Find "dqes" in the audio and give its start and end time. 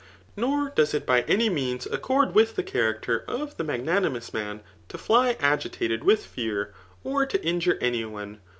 0.75-0.93